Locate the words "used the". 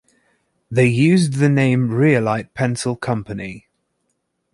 0.87-1.47